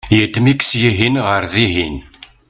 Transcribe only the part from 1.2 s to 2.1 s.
ɣer dihin